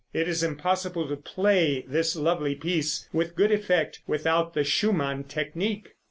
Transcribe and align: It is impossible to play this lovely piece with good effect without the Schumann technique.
It 0.15 0.27
is 0.27 0.41
impossible 0.41 1.07
to 1.09 1.15
play 1.15 1.85
this 1.87 2.15
lovely 2.15 2.55
piece 2.55 3.07
with 3.13 3.35
good 3.35 3.51
effect 3.51 4.01
without 4.07 4.55
the 4.55 4.63
Schumann 4.63 5.25
technique. 5.25 5.89